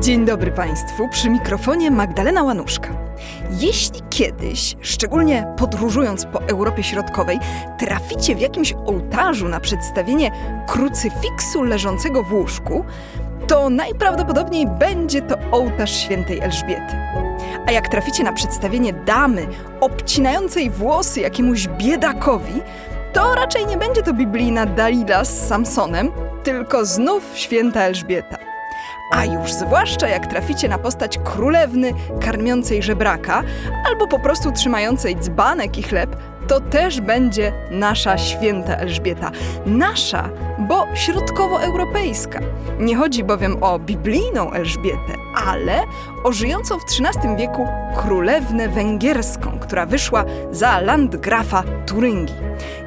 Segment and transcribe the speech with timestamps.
[0.00, 2.88] Dzień dobry Państwu, przy mikrofonie Magdalena Łanuszka.
[3.50, 7.38] Jeśli kiedyś, szczególnie podróżując po Europie Środkowej,
[7.78, 10.30] traficie w jakimś ołtarzu na przedstawienie
[10.68, 12.84] krucyfiksu leżącego w łóżku,
[13.46, 16.96] to najprawdopodobniej będzie to ołtarz świętej Elżbiety.
[17.66, 19.46] A jak traficie na przedstawienie damy
[19.80, 22.62] obcinającej włosy jakiemuś biedakowi,
[23.16, 26.12] to raczej nie będzie to biblijna Dalila z Samsonem,
[26.42, 28.36] tylko znów święta Elżbieta.
[29.12, 33.42] A już zwłaszcza jak traficie na postać królewny karmiącej żebraka
[33.88, 36.16] albo po prostu trzymającej dzbanek i chleb,
[36.48, 39.30] to też będzie nasza święta Elżbieta.
[39.66, 40.28] Nasza,
[40.58, 42.40] bo środkowoeuropejska.
[42.78, 45.12] Nie chodzi bowiem o biblijną Elżbietę,
[45.46, 45.82] ale
[46.24, 52.36] o żyjącą w XIII wieku królewnę węgierską, która wyszła za landgrafa Turyngii.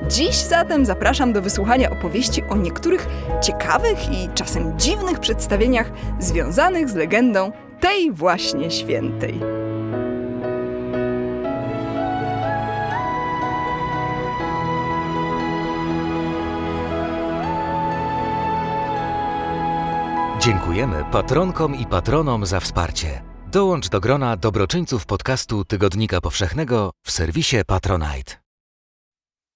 [0.08, 3.08] Dziś zatem zapraszam do wysłuchania opowieści o niektórych
[3.42, 9.69] ciekawych i czasem dziwnych przedstawieniach związanych z legendą tej właśnie świętej.
[20.42, 23.22] Dziękujemy patronkom i patronom za wsparcie.
[23.52, 28.49] Dołącz do grona dobroczyńców podcastu Tygodnika Powszechnego w serwisie Patronite.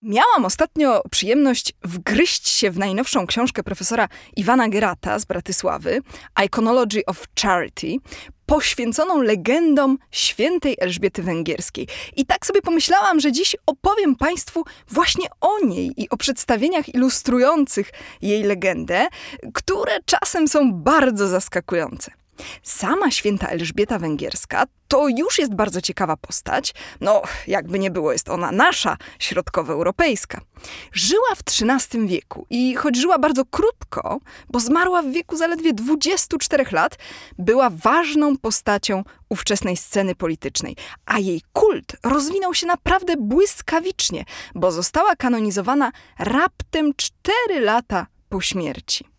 [0.06, 6.02] Miałam ostatnio przyjemność wgryźć się w najnowszą książkę profesora Iwana Gerata z Bratysławy,
[6.46, 7.88] Iconology of Charity,
[8.46, 11.88] poświęconą legendom świętej Elżbiety Węgierskiej.
[12.16, 17.92] I tak sobie pomyślałam, że dziś opowiem Państwu właśnie o niej i o przedstawieniach ilustrujących
[18.22, 19.08] jej legendę,
[19.54, 22.23] które czasem są bardzo zaskakujące.
[22.64, 26.74] Sama święta Elżbieta Węgierska to już jest bardzo ciekawa postać.
[27.02, 30.42] No, jakby nie było, jest ona nasza, środkowoeuropejska.
[30.92, 36.66] Żyła w XIII wieku i choć żyła bardzo krótko, bo zmarła w wieku zaledwie 24
[36.72, 36.98] lat,
[37.38, 45.16] była ważną postacią ówczesnej sceny politycznej, a jej kult rozwinął się naprawdę błyskawicznie, bo została
[45.16, 49.13] kanonizowana raptem 4 lata po śmierci.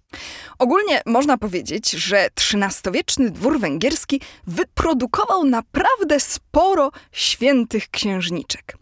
[0.58, 8.76] Ogólnie można powiedzieć, że XIII-wieczny dwór węgierski wyprodukował naprawdę sporo świętych księżniczek.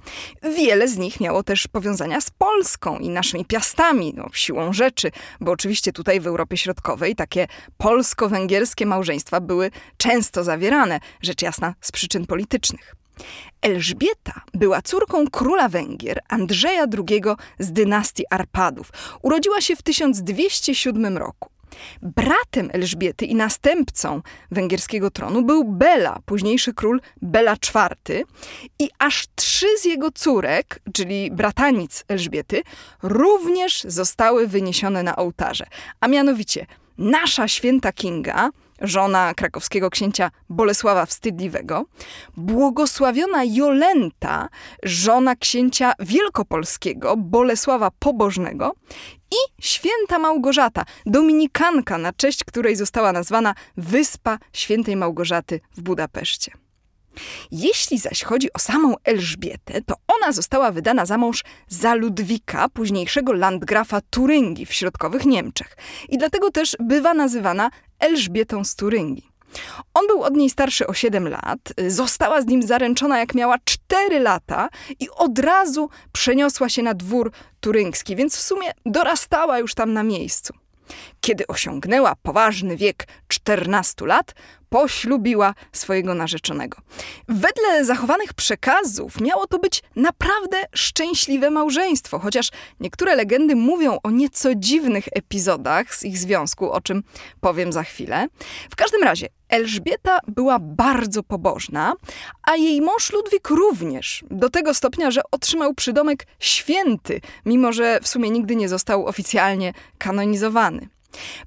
[0.57, 5.11] Wiele z nich miało też powiązania z Polską i naszymi piastami, no, siłą rzeczy,
[5.41, 7.47] bo oczywiście tutaj w Europie Środkowej takie
[7.79, 13.02] polsko-węgierskie małżeństwa były często zawierane, rzecz jasna z przyczyn politycznych.
[13.63, 17.23] Elżbieta była córką króla Węgier Andrzeja II
[17.59, 18.93] z dynastii Arpadów.
[19.23, 21.53] Urodziła się w 1207 roku.
[22.03, 28.25] Bratem Elżbiety i następcą węgierskiego tronu był Bela, późniejszy król Bela IV
[28.79, 32.63] i aż trzy z jego córek, czyli bratanic Elżbiety,
[33.03, 35.67] również zostały wyniesione na ołtarze.
[36.01, 36.67] A mianowicie
[36.99, 38.51] nasza święta Kinga,
[38.83, 41.85] żona krakowskiego księcia Bolesława Wstydliwego,
[42.37, 44.49] błogosławiona Jolenta,
[44.83, 48.75] żona księcia wielkopolskiego Bolesława Pobożnego
[49.31, 56.53] i święta Małgorzata, dominikanka, na cześć której została nazwana Wyspa Świętej Małgorzaty w Budapeszcie.
[57.51, 63.33] Jeśli zaś chodzi o samą Elżbietę, to ona została wydana za mąż za Ludwika, późniejszego
[63.33, 65.77] landgrafa Turyngii w środkowych Niemczech.
[66.09, 67.71] I dlatego też bywa nazywana
[68.03, 69.33] Elżbietą z Turyngii.
[69.95, 74.21] On był od niej starszy o 7 lat, została z nim zaręczona jak miała 4
[74.21, 74.69] lata
[75.01, 80.03] i od razu przeniosła się na dwór turyński, więc w sumie dorastała już tam na
[80.03, 80.55] miejscu.
[81.21, 84.35] Kiedy osiągnęła poważny wiek 14 lat,
[84.73, 86.79] poślubiła swojego narzeczonego.
[87.29, 92.51] Wedle zachowanych przekazów miało to być naprawdę szczęśliwe małżeństwo, chociaż
[92.81, 97.03] niektóre legendy mówią o nieco dziwnych epizodach z ich związku, o czym
[97.41, 98.29] powiem za chwilę.
[98.71, 101.95] W każdym razie Elżbieta była bardzo pobożna,
[102.43, 108.09] a jej mąż Ludwik również, do tego stopnia, że otrzymał przydomek święty, mimo że w
[108.09, 110.89] sumie nigdy nie został oficjalnie kanonizowany.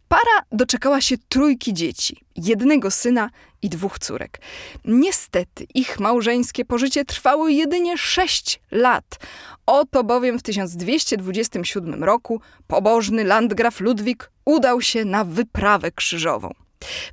[0.08, 3.30] Para doczekała się trójki dzieci, jednego syna
[3.62, 4.42] i dwóch córek.
[4.86, 9.20] Niestety ich małżeńskie pożycie trwało jedynie sześć lat.
[9.66, 16.65] Oto bowiem w 1227 roku pobożny landgraf Ludwik udał się na wyprawę krzyżową.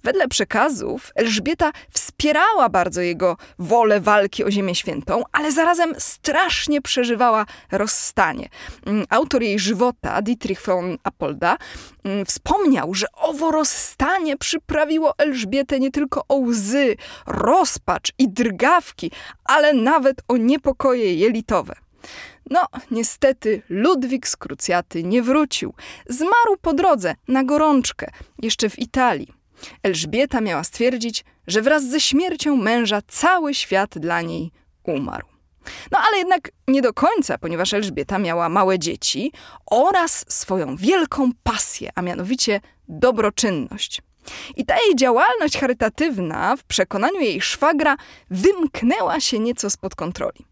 [0.03, 7.47] Wedle przekazów Elżbieta wspierała bardzo jego wolę walki o Ziemię Świętą, ale zarazem strasznie przeżywała
[7.73, 8.49] rozstanie.
[8.87, 11.57] Mm, autor jej żywota, Dietrich von Apolda,
[12.05, 16.97] mm, wspomniał, że owo rozstanie przyprawiło Elżbietę nie tylko o łzy,
[17.27, 19.11] rozpacz i drgawki,
[19.45, 21.75] ale nawet o niepokoje jelitowe.
[22.51, 25.75] No, niestety Ludwik z Krucjaty nie wrócił.
[26.09, 28.11] Zmarł po drodze na gorączkę,
[28.43, 29.42] jeszcze w Italii.
[29.83, 34.51] Elżbieta miała stwierdzić, że wraz ze śmiercią męża cały świat dla niej
[34.83, 35.27] umarł.
[35.91, 39.33] No ale jednak nie do końca, ponieważ Elżbieta miała małe dzieci
[39.71, 44.03] oraz swoją wielką pasję, a mianowicie dobroczynność.
[44.57, 47.97] I ta jej działalność charytatywna, w przekonaniu jej szwagra,
[48.31, 50.45] wymknęła się nieco spod kontroli.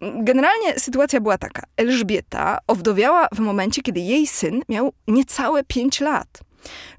[0.00, 1.62] Generalnie sytuacja była taka.
[1.76, 6.40] Elżbieta owdowiała w momencie, kiedy jej syn miał niecałe pięć lat.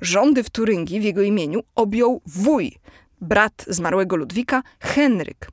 [0.01, 2.77] Rządy w Turyngii w jego imieniu objął wuj,
[3.21, 5.49] brat zmarłego Ludwika, Henryk.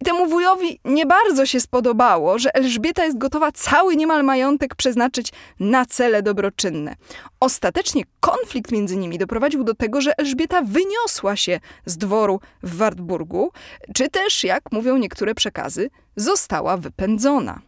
[0.00, 5.32] I temu wujowi nie bardzo się spodobało, że Elżbieta jest gotowa cały niemal majątek przeznaczyć
[5.60, 6.94] na cele dobroczynne.
[7.40, 13.52] Ostatecznie konflikt między nimi doprowadził do tego, że Elżbieta wyniosła się z dworu w Wartburgu,
[13.94, 17.60] czy też, jak mówią niektóre przekazy, została wypędzona.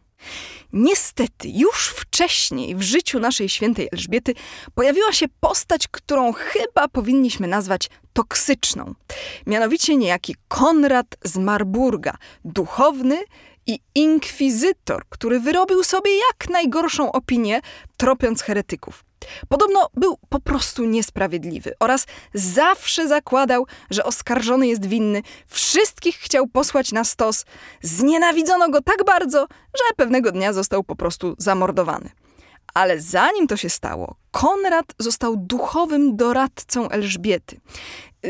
[0.73, 4.35] Niestety, już wcześniej w życiu naszej świętej Elżbiety
[4.75, 8.95] pojawiła się postać, którą chyba powinniśmy nazwać toksyczną.
[9.47, 12.15] Mianowicie niejaki Konrad z Marburga,
[12.45, 13.25] duchowny
[13.67, 17.61] i inkwizytor, który wyrobił sobie jak najgorszą opinię,
[17.97, 19.05] tropiąc heretyków.
[19.49, 26.93] Podobno był po prostu niesprawiedliwy oraz zawsze zakładał, że oskarżony jest winny, wszystkich chciał posłać
[26.93, 27.45] na stos.
[27.83, 32.22] Znienawidzono go tak bardzo, że pewnego dnia został po prostu zamordowany.
[32.75, 37.61] Ale zanim to się stało, Konrad został duchowym doradcą Elżbiety.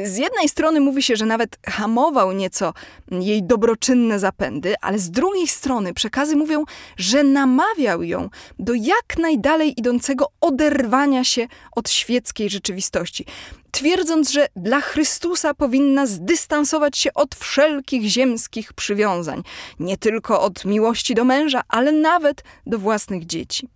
[0.04, 2.74] Z jednej strony mówi się, że nawet hamował nieco
[3.10, 6.64] jej dobroczynne zapędy, ale z drugiej strony przekazy mówią,
[6.96, 11.46] że namawiał ją do jak najdalej idącego oderwania się
[11.76, 13.26] od świeckiej rzeczywistości,
[13.70, 19.42] twierdząc, że dla Chrystusa powinna zdystansować się od wszelkich ziemskich przywiązań,
[19.78, 23.68] nie tylko od miłości do męża, ale nawet do własnych dzieci.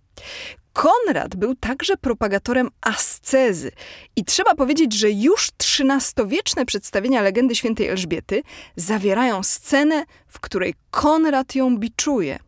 [0.73, 3.71] Konrad był także propagatorem ascezy
[4.15, 8.43] i trzeba powiedzieć, że już XIII-wieczne przedstawienia legendy świętej Elżbiety
[8.75, 12.39] zawierają scenę, w której Konrad ją biczuje.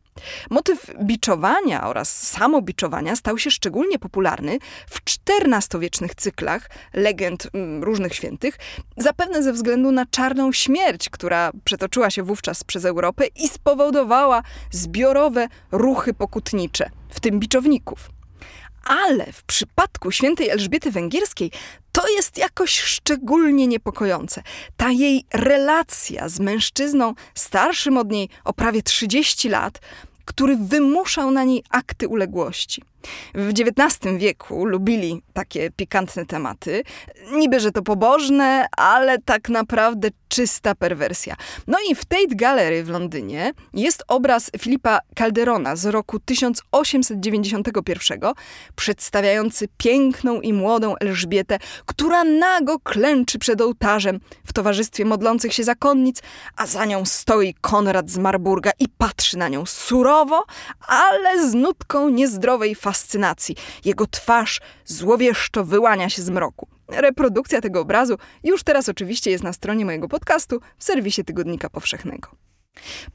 [0.49, 8.57] Motyw biczowania oraz samobiczowania stał się szczególnie popularny w XIV-wiecznych cyklach legend mm, różnych świętych,
[8.97, 15.47] zapewne ze względu na czarną śmierć, która przetoczyła się wówczas przez Europę i spowodowała zbiorowe
[15.71, 18.09] ruchy pokutnicze, w tym biczowników.
[18.83, 21.51] Ale w przypadku świętej Elżbiety Węgierskiej
[21.91, 24.43] to jest jakoś szczególnie niepokojące.
[24.77, 29.79] Ta jej relacja z mężczyzną starszym od niej o prawie 30 lat
[30.29, 32.83] który wymuszał na niej akty uległości.
[33.35, 36.83] W XIX wieku lubili takie pikantne tematy.
[37.31, 41.35] Niby, że to pobożne, ale tak naprawdę czysta perwersja.
[41.67, 48.19] No i w Tate Gallery w Londynie jest obraz Filipa Calderona z roku 1891,
[48.75, 56.21] przedstawiający piękną i młodą Elżbietę, która nago klęczy przed ołtarzem w towarzystwie modlących się zakonnic,
[56.55, 60.45] a za nią stoi Konrad z Marburga i patrzy na nią surowo,
[60.87, 63.55] ale z nutką niezdrowej fascynacji.
[63.85, 66.67] Jego twarz złowieszczo wyłania się z mroku.
[66.87, 72.29] Reprodukcja tego obrazu już teraz oczywiście jest na stronie mojego podcastu w serwisie Tygodnika Powszechnego.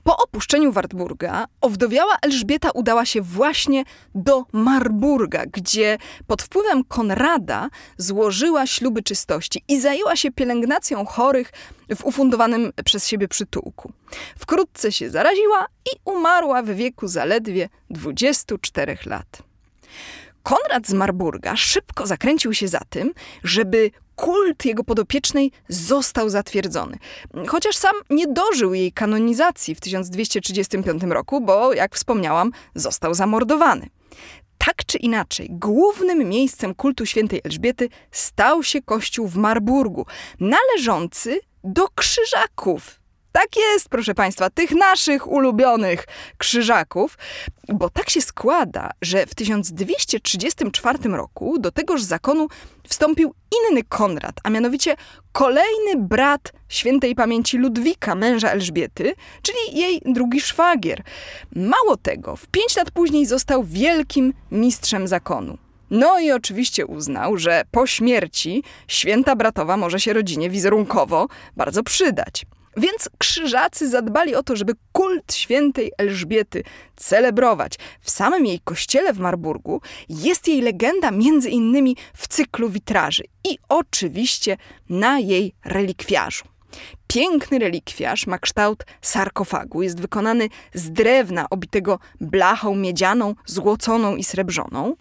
[0.03, 3.85] Po opuszczeniu Wartburga owdowiała Elżbieta udała się właśnie
[4.15, 7.69] do Marburga, gdzie pod wpływem Konrada
[7.99, 11.53] złożyła śluby czystości i zajęła się pielęgnacją chorych
[11.97, 13.93] w ufundowanym przez siebie przytułku.
[14.39, 19.54] Wkrótce się zaraziła i umarła w wieku zaledwie 24 lat.
[20.43, 23.13] Konrad z Marburga szybko zakręcił się za tym,
[23.45, 26.99] żeby kult jego podopiecznej został zatwierdzony.
[27.47, 33.87] Chociaż sam nie dożył jej kanonizacji w 1235 roku, bo jak wspomniałam, został zamordowany.
[34.59, 40.07] Tak czy inaczej, głównym miejscem kultu świętej Elżbiety stał się kościół w Marburgu,
[40.41, 43.01] należący do krzyżaków,
[43.35, 46.07] tak jest, proszę Państwa, tych naszych ulubionych
[46.39, 47.19] krzyżaków,
[47.69, 52.49] bo tak się składa, że w 1234 roku do tegoż zakonu
[52.89, 53.35] wstąpił
[53.71, 54.97] inny Konrad, a mianowicie
[55.33, 61.03] kolejny brat świętej pamięci Ludwika, męża Elżbiety, czyli jej drugi szwagier.
[61.57, 65.59] Mało tego, w pięć lat później został wielkim mistrzem zakonu.
[65.91, 72.47] No i oczywiście uznał, że po śmierci święta bratowa może się rodzinie wizerunkowo bardzo przydać.
[72.77, 76.63] Więc krzyżacy zadbali o to, żeby kult świętej Elżbiety
[76.97, 77.79] celebrować.
[78.01, 83.59] W samym jej kościele w Marburgu jest jej legenda między innymi w cyklu witraży i
[83.69, 84.57] oczywiście
[84.89, 86.45] na jej relikwiarzu.
[87.07, 89.83] Piękny relikwiarz ma kształt sarkofagu.
[89.83, 94.97] Jest wykonany z drewna obitego blachą miedzianą, złoconą i srebrzoną.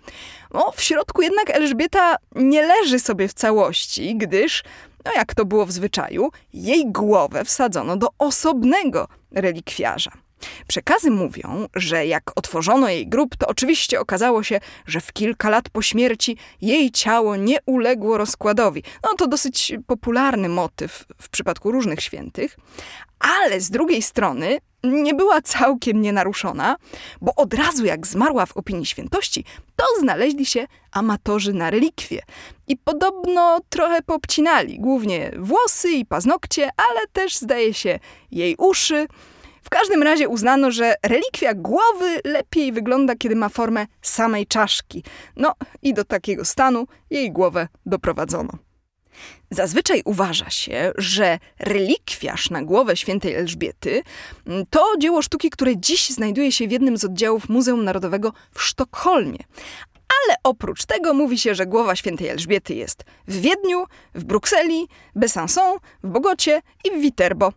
[0.53, 4.63] No, w środku jednak Elżbieta nie leży sobie w całości, gdyż,
[5.05, 10.11] no jak to było w zwyczaju, jej głowę wsadzono do osobnego relikwiarza.
[10.67, 15.69] Przekazy mówią, że jak otworzono jej grób, to oczywiście okazało się, że w kilka lat
[15.69, 18.83] po śmierci jej ciało nie uległo rozkładowi.
[19.03, 22.57] No to dosyć popularny motyw w przypadku różnych świętych,
[23.19, 26.75] ale z drugiej strony nie była całkiem nienaruszona,
[27.21, 32.21] bo od razu jak zmarła w opinii świętości, to znaleźli się amatorzy na relikwie.
[32.67, 37.99] I podobno trochę popcinali, głównie włosy i paznokcie, ale też zdaje się
[38.31, 39.07] jej uszy,
[39.63, 45.03] w każdym razie uznano, że relikwia głowy lepiej wygląda, kiedy ma formę samej czaszki.
[45.35, 48.72] No i do takiego stanu jej głowę doprowadzono.
[49.51, 54.03] Zazwyczaj uważa się, że relikwiarz na głowę świętej Elżbiety
[54.47, 58.61] mm, to dzieło sztuki, które dziś znajduje się w jednym z oddziałów Muzeum Narodowego w
[58.61, 59.39] Sztokholmie.
[59.93, 65.77] Ale oprócz tego mówi się, że głowa świętej Elżbiety jest w Wiedniu, w Brukseli, Besançon,
[66.03, 67.53] w Bogocie i w Viterbo.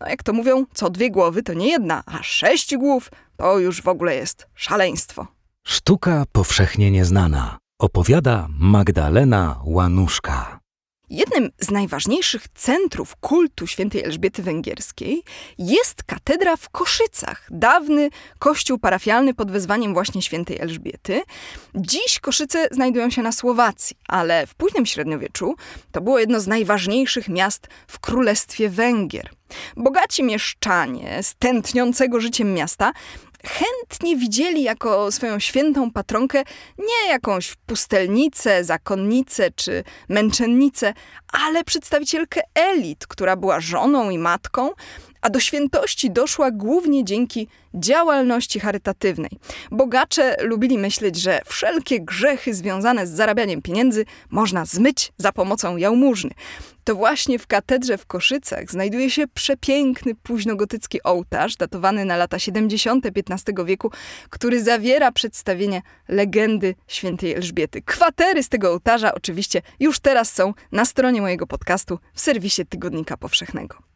[0.00, 3.82] No jak to mówią, co dwie głowy to nie jedna, a sześć głów to już
[3.82, 5.26] w ogóle jest szaleństwo.
[5.66, 7.58] Sztuka powszechnie nieznana.
[7.80, 10.63] Opowiada Magdalena Łanuszka.
[11.14, 15.22] Jednym z najważniejszych centrów kultu świętej Elżbiety Węgierskiej
[15.58, 21.22] jest katedra w Koszycach, dawny kościół parafialny pod wezwaniem właśnie świętej Elżbiety.
[21.74, 25.54] Dziś Koszyce znajdują się na Słowacji, ale w późnym średniowieczu
[25.92, 29.30] to było jedno z najważniejszych miast w Królestwie Węgier.
[29.76, 32.92] Bogaci mieszczanie z tętniącego życiem miasta
[33.46, 36.42] chętnie widzieli jako swoją świętą patronkę
[36.78, 40.94] nie jakąś pustelnicę, zakonnicę czy męczennicę,
[41.32, 44.70] ale przedstawicielkę elit, która była żoną i matką,
[45.24, 49.30] a do świętości doszła głównie dzięki działalności charytatywnej.
[49.70, 56.30] Bogacze lubili myśleć, że wszelkie grzechy związane z zarabianiem pieniędzy można zmyć za pomocą jałmużny.
[56.84, 63.06] To właśnie w katedrze w Koszycach znajduje się przepiękny późnogotycki ołtarz, datowany na lata 70.
[63.06, 63.90] XV wieku,
[64.30, 67.82] który zawiera przedstawienie legendy świętej Elżbiety.
[67.82, 73.16] Kwatery z tego ołtarza oczywiście już teraz są na stronie mojego podcastu w serwisie Tygodnika
[73.16, 73.94] Powszechnego.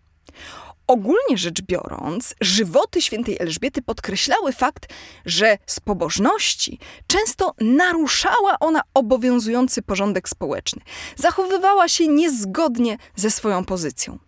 [0.88, 4.94] Ogólnie rzecz biorąc, żywoty świętej Elżbiety podkreślały fakt,
[5.26, 10.82] że z pobożności często naruszała ona obowiązujący porządek społeczny.
[11.16, 14.18] Zachowywała się niezgodnie ze swoją pozycją.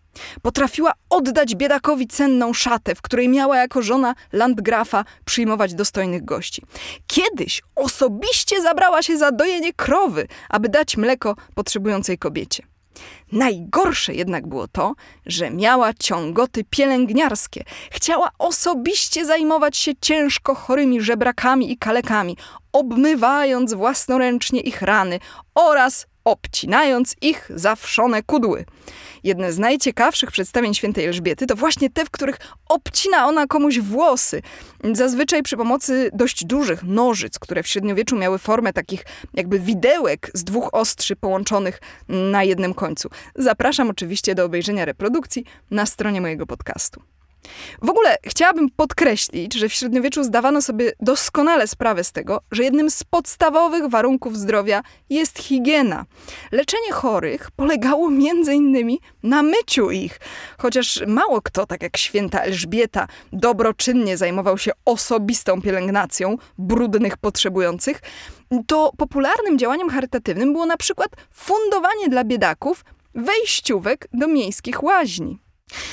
[0.43, 6.63] Potrafiła oddać biedakowi cenną szatę, w której miała jako żona landgrafa przyjmować dostojnych gości.
[7.07, 12.70] Kiedyś osobiście zabrała się za dojenie krowy, aby dać mleko potrzebującej kobiecie.
[13.33, 14.95] Najgorsze jednak było to,
[15.27, 17.65] że miała ciągoty pielęgniarskie.
[17.91, 22.37] Chciała osobiście zajmować się ciężko chorymi żebrakami i kalekami,
[22.73, 25.19] obmywając własnoręcznie ich rany
[25.55, 28.65] oraz obcinając ich zawszone kudły.
[29.25, 34.43] Jedne z najciekawszych przedstawień świętej Elżbiety to właśnie te, w których obcina ona komuś włosy.
[34.93, 40.45] Zazwyczaj przy pomocy dość dużych nożyc, które w średniowieczu miały formę takich jakby widełek z
[40.45, 43.09] dwóch ostrzy połączonych na jednym końcu.
[43.35, 47.03] Zapraszam oczywiście do obejrzenia reprodukcji na stronie mojego podcastu.
[47.83, 52.91] W ogóle chciałabym podkreślić, że w średniowieczu zdawano sobie doskonale sprawę z tego, że jednym
[52.91, 56.05] z podstawowych warunków zdrowia jest higiena.
[56.53, 60.21] Leczenie chorych polegało między innymi na myciu ich.
[60.59, 68.01] Chociaż mało kto, tak jak święta Elżbieta, dobroczynnie zajmował się osobistą pielęgnacją brudnych potrzebujących,
[68.67, 75.39] to popularnym działaniem charytatywnym było na przykład fundowanie dla biedaków wejściówek do miejskich łaźni.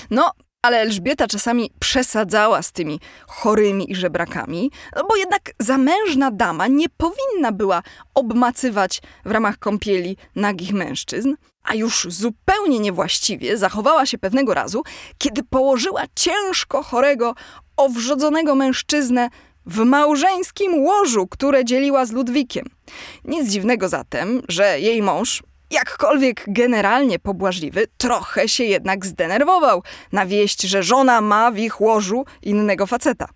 [0.10, 0.32] No,
[0.68, 6.86] ale Elżbieta czasami przesadzała z tymi chorymi i żebrakami, no bo jednak zamężna dama nie
[6.90, 7.84] powinna była
[8.16, 14.84] obmacywać w ramach kąpieli nagich mężczyzn, a już zupełnie niewłaściwie zachowała się pewnego razu,
[15.18, 17.36] kiedy położyła ciężko chorego,
[17.78, 19.30] owrzodzonego mężczyznę
[19.66, 22.66] w małżeńskim łożu, które dzieliła z Ludwikiem.
[23.26, 30.62] Nic dziwnego zatem, że jej mąż, jakkolwiek generalnie pobłażliwy, trochę się jednak zdenerwował na wieść,
[30.62, 33.30] że żona ma w ich łożu innego faceta.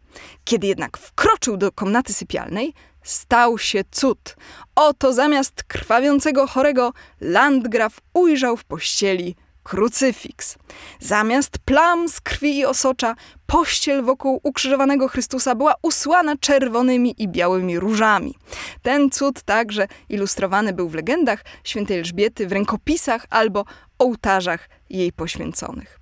[0.43, 2.73] Kiedy jednak wkroczył do komnaty sypialnej,
[3.03, 4.35] stał się cud.
[4.75, 10.57] Oto zamiast krwawiącego chorego Landgraf ujrzał w pościeli krucyfiks.
[10.99, 13.15] Zamiast plam z krwi i osocza,
[13.47, 18.35] pościel wokół ukrzyżowanego Chrystusa była usłana czerwonymi i białymi różami.
[18.81, 23.65] Ten cud także ilustrowany był w legendach świętej Elżbiety, w rękopisach albo
[23.99, 25.99] ołtarzach jej poświęconych.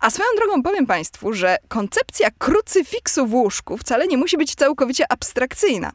[0.00, 5.12] A swoją drogą powiem Państwu, że koncepcja krucyfiksu w łóżku wcale nie musi być całkowicie
[5.12, 5.92] abstrakcyjna.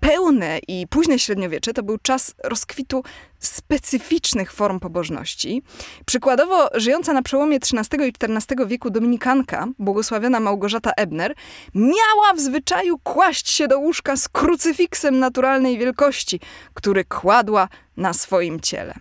[0.00, 3.02] Pełne i późne średniowiecze to był czas rozkwitu
[3.38, 5.62] specyficznych form pobożności.
[6.06, 11.34] Przykładowo, żyjąca na przełomie XIII i XIV wieku dominikanka, błogosławiona Małgorzata Ebner,
[11.74, 16.40] miała w zwyczaju kłaść się do łóżka z krucyfiksem naturalnej wielkości,
[16.74, 18.94] który kładła na swoim ciele.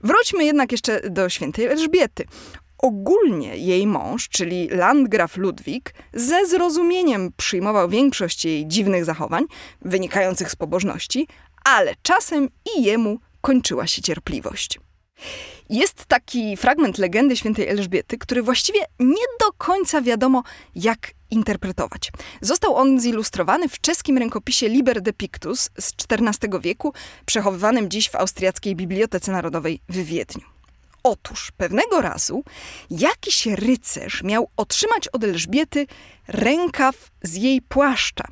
[0.00, 2.24] Wróćmy jednak jeszcze do świętej Elżbiety.
[2.82, 9.44] Ogólnie jej mąż, czyli Landgraf Ludwik, ze zrozumieniem przyjmował większość jej dziwnych zachowań,
[9.82, 11.28] wynikających z pobożności,
[11.64, 14.78] ale czasem i jemu kończyła się cierpliwość.
[15.70, 20.42] Jest taki fragment legendy świętej Elżbiety, który właściwie nie do końca wiadomo,
[20.74, 22.12] jak interpretować.
[22.40, 26.92] Został on zilustrowany w czeskim rękopisie Liber de Pictus z XIV wieku,
[27.26, 30.59] przechowywanym dziś w Austriackiej Bibliotece Narodowej w Wiedniu.
[31.02, 32.44] Otóż pewnego razu
[32.90, 35.86] jakiś rycerz miał otrzymać od Elżbiety
[36.28, 38.24] rękaw z jej płaszcza.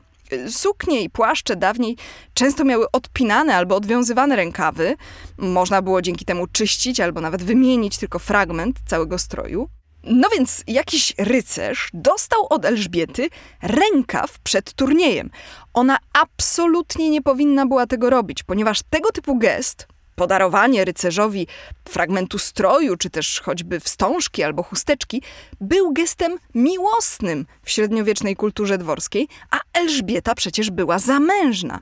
[0.48, 1.96] Suknie i płaszcze dawniej
[2.34, 4.96] często miały odpinane albo odwiązywane rękawy.
[5.38, 9.68] Można było dzięki temu czyścić albo nawet wymienić tylko fragment całego stroju.
[10.04, 13.28] No więc jakiś rycerz dostał od Elżbiety
[13.62, 15.30] rękaw przed turniejem.
[15.74, 19.86] Ona absolutnie nie powinna była tego robić, ponieważ tego typu gest
[20.18, 21.46] podarowanie rycerzowi
[21.88, 25.22] fragmentu stroju, czy też choćby wstążki albo chusteczki,
[25.60, 31.80] był gestem miłosnym w średniowiecznej kulturze dworskiej, a Elżbieta przecież była zamężna.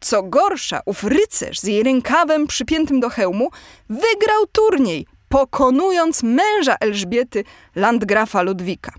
[0.00, 3.50] Co gorsza, ów rycerz z jej rękawem przypiętym do hełmu
[3.88, 8.92] wygrał turniej, pokonując męża Elżbiety, landgrafa Ludwika.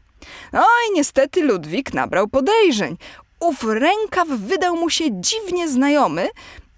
[0.53, 2.97] No i niestety Ludwik nabrał podejrzeń.
[3.39, 6.29] Ów rękaw wydał mu się dziwnie znajomy,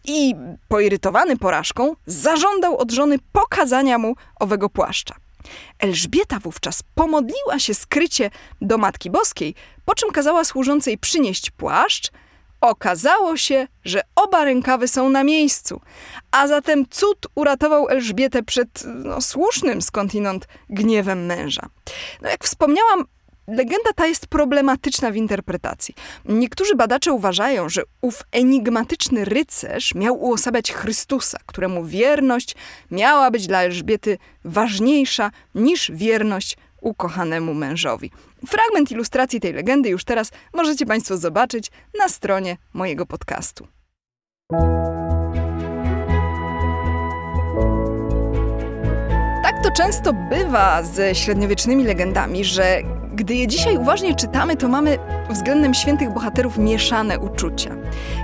[0.05, 0.35] i
[0.67, 5.15] poirytowany porażką zażądał od żony pokazania mu owego płaszcza.
[5.79, 8.29] Elżbieta wówczas pomodliła się skrycie
[8.61, 12.11] do Matki Boskiej, po czym kazała służącej przynieść płaszcz.
[12.61, 15.81] Okazało się, że oba rękawy są na miejscu,
[16.31, 21.69] a zatem cud uratował Elżbietę przed no, słusznym skądinąd gniewem męża.
[22.21, 23.05] No jak wspomniałam,
[23.51, 25.95] Legenda ta jest problematyczna w interpretacji.
[26.25, 32.55] Niektórzy badacze uważają, że ów enigmatyczny rycerz miał uosabiać Chrystusa, któremu wierność
[32.91, 38.11] miała być dla Elżbiety ważniejsza niż wierność ukochanemu mężowi.
[38.47, 43.67] Fragment ilustracji tej legendy już teraz możecie Państwo zobaczyć na stronie mojego podcastu.
[49.43, 54.97] Tak to często bywa ze średniowiecznymi legendami, że gdy je dzisiaj uważnie czytamy, to mamy
[55.29, 57.75] względem świętych bohaterów mieszane uczucia.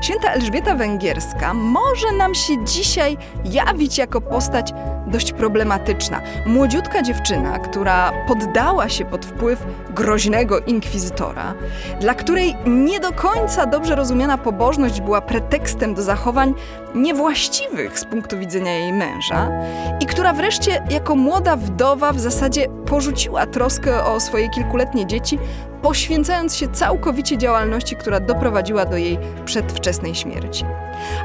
[0.01, 4.73] Święta Elżbieta Węgierska może nam się dzisiaj jawić jako postać
[5.07, 6.21] dość problematyczna.
[6.45, 11.53] Młodziutka dziewczyna, która poddała się pod wpływ groźnego inkwizytora,
[12.01, 16.53] dla której nie do końca dobrze rozumiana pobożność była pretekstem do zachowań
[16.95, 19.51] niewłaściwych z punktu widzenia jej męża
[19.99, 25.39] i która wreszcie jako młoda wdowa w zasadzie porzuciła troskę o swoje kilkuletnie dzieci,
[25.81, 30.65] poświęcając się całkowicie działalności, która doprowadziła do jej przedwczesnej śmierci.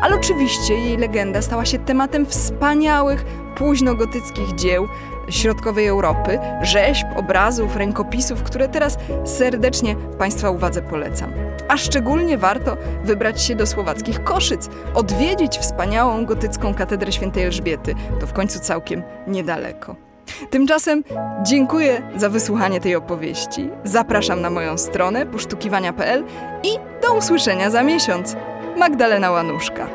[0.02, 3.24] Ale oczywiście jej legenda stała się tematem wspaniałych,
[3.56, 4.88] późnogotyckich dzieł
[5.28, 11.32] środkowej Europy, rzeźb, obrazów, rękopisów, które teraz serdecznie Państwa uwadze polecam.
[11.68, 17.94] A szczególnie warto wybrać się do słowackich Koszyc, odwiedzić wspaniałą gotycką katedrę świętej Elżbiety.
[18.20, 20.09] To w końcu całkiem niedaleko.
[20.50, 21.04] Tymczasem
[21.42, 23.68] dziękuję za wysłuchanie tej opowieści.
[23.84, 26.24] Zapraszam na moją stronę posztukiwania.pl
[26.62, 26.68] i
[27.02, 28.36] do usłyszenia za miesiąc.
[28.76, 29.86] Magdalena Łanuszka.